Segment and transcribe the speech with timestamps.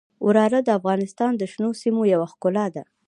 [0.25, 2.83] واوره د افغانستان د شنو سیمو یوه ښکلا ده.